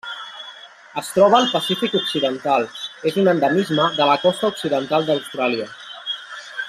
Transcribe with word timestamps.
Es 1.01 1.09
troba 1.17 1.37
al 1.39 1.49
Pacífic 1.51 1.97
occidental: 1.99 2.65
és 3.11 3.19
un 3.25 3.29
endemisme 3.35 3.87
de 3.99 4.09
la 4.13 4.17
costa 4.25 4.51
occidental 4.55 5.07
d'Austràlia. 5.11 5.69